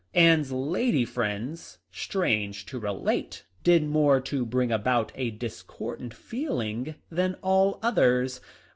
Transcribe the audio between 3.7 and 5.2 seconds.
more to bring about